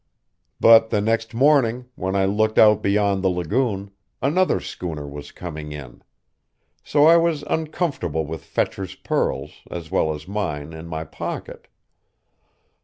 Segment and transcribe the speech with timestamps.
[0.59, 5.71] "But the next morning, when I looked out beyond the lagoon, another schooner was coming
[5.73, 6.01] in.
[6.83, 11.67] So I was uncomfortable with Fetcher's pearls, as well as mine, in my pocket.